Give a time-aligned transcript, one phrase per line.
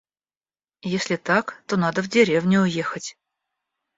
[0.95, 3.17] Если так, то надо в деревню уехать.